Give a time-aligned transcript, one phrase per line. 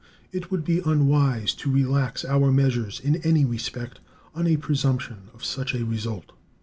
[0.31, 3.99] It would be unwise to relax our measures in any respect
[4.33, 6.31] on a presumption of such a result.